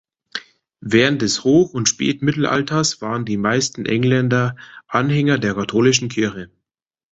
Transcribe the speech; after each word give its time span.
Während 0.81 1.21
des 1.21 1.43
Hoch- 1.43 1.75
und 1.75 1.87
Spätmittelalters 1.87 3.01
waren 3.03 3.23
die 3.23 3.37
meisten 3.37 3.85
Engländer 3.85 4.55
Anhänger 4.87 5.37
der 5.37 5.53
katholischen 5.53 6.09
Kirche. 6.09 6.49